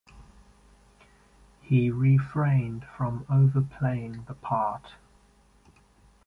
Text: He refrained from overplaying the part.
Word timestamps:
He 1.61 1.91
refrained 1.91 2.85
from 2.85 3.23
overplaying 3.29 4.23
the 4.25 4.33
part. 4.33 4.95